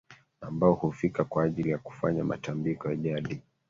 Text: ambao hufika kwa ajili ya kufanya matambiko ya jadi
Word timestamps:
ambao 0.41 0.73
hufika 0.73 1.23
kwa 1.23 1.43
ajili 1.43 1.69
ya 1.69 1.77
kufanya 1.77 2.23
matambiko 2.23 2.89
ya 2.89 2.95
jadi 2.95 3.41